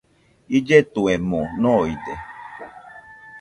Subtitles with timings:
[0.59, 2.15] Illetuemo noide.